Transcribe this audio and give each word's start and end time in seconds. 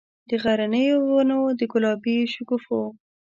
د 0.29 0.31
غرنیو 0.43 0.99
ونو، 1.11 1.39
د 1.59 1.61
ګلابي 1.71 2.17
شګوفو، 2.33 2.81